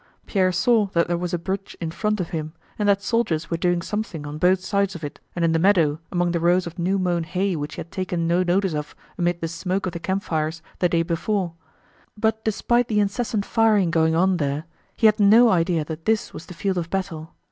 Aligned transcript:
Pierre 0.25 0.51
saw 0.51 0.87
that 0.93 1.07
there 1.07 1.15
was 1.15 1.31
a 1.31 1.37
bridge 1.37 1.77
in 1.79 1.91
front 1.91 2.19
of 2.19 2.29
him 2.31 2.53
and 2.79 2.89
that 2.89 3.03
soldiers 3.03 3.51
were 3.51 3.57
doing 3.57 3.83
something 3.83 4.25
on 4.25 4.39
both 4.39 4.59
sides 4.61 4.95
of 4.95 5.03
it 5.03 5.19
and 5.35 5.45
in 5.45 5.51
the 5.51 5.59
meadow, 5.59 5.99
among 6.11 6.31
the 6.31 6.39
rows 6.39 6.65
of 6.65 6.79
new 6.79 6.97
mown 6.97 7.23
hay 7.23 7.55
which 7.55 7.75
he 7.75 7.81
had 7.81 7.91
taken 7.91 8.27
no 8.27 8.41
notice 8.41 8.73
of 8.73 8.95
amid 9.19 9.41
the 9.41 9.47
smoke 9.47 9.85
of 9.85 9.91
the 9.91 9.99
campfires 9.99 10.63
the 10.79 10.89
day 10.89 11.03
before; 11.03 11.53
but 12.17 12.43
despite 12.43 12.87
the 12.87 12.99
incessant 12.99 13.45
firing 13.45 13.91
going 13.91 14.15
on 14.15 14.37
there 14.37 14.65
he 14.97 15.05
had 15.05 15.19
no 15.19 15.49
idea 15.49 15.85
that 15.85 16.05
this 16.05 16.33
was 16.33 16.47
the 16.47 16.55
field 16.55 16.79
of 16.79 16.89
battle. 16.89 17.35